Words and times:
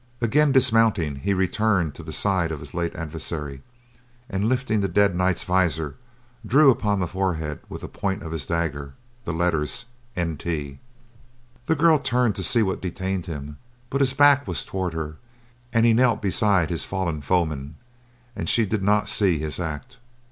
Again 0.19 0.51
dismounting, 0.51 1.17
he 1.17 1.31
returned 1.35 1.93
to 1.93 2.01
the 2.01 2.11
side 2.11 2.51
of 2.51 2.59
his 2.59 2.73
late 2.73 2.95
adversary, 2.95 3.61
and 4.29 4.49
lifting 4.49 4.81
the 4.81 4.87
dead 4.87 5.15
knight's 5.15 5.43
visor, 5.43 5.95
drew 6.43 6.71
upon 6.71 6.99
the 6.99 7.07
forehead 7.07 7.59
with 7.69 7.81
the 7.81 7.87
point 7.87 8.23
of 8.23 8.31
his 8.31 8.47
dagger 8.47 8.95
the 9.25 9.31
letters 9.31 9.85
NT. 10.19 10.41
The 10.41 11.75
girl 11.77 11.99
turned 11.99 12.35
to 12.37 12.43
see 12.43 12.63
what 12.63 12.81
detained 12.81 13.27
him, 13.27 13.57
but 13.91 14.01
his 14.01 14.13
back 14.13 14.47
was 14.47 14.65
toward 14.65 14.93
her 14.95 15.17
and 15.71 15.85
he 15.85 15.93
knelt 15.93 16.19
beside 16.19 16.71
his 16.71 16.83
fallen 16.83 17.21
foeman, 17.21 17.75
and 18.35 18.49
she 18.49 18.65
did 18.65 18.81
not 18.81 19.07
see 19.07 19.37
his 19.37 19.59
act. 19.59 19.97